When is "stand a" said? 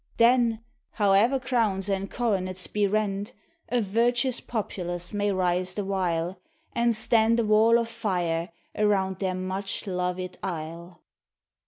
6.95-7.45